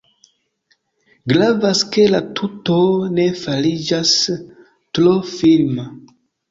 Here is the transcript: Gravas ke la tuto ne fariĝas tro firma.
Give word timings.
Gravas 1.31 1.83
ke 1.97 2.07
la 2.15 2.23
tuto 2.41 2.79
ne 3.19 3.29
fariĝas 3.45 4.19
tro 4.33 5.19
firma. 5.39 5.89